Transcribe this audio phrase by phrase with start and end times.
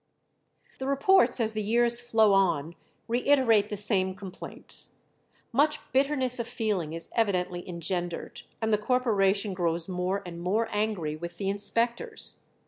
[0.79, 2.73] The reports as the years flow on
[3.07, 4.93] reiterate the same complaints.
[5.51, 11.15] Much bitterness of feeling is evidently engendered, and the corporation grows more and more angry
[11.15, 12.39] with the inspectors.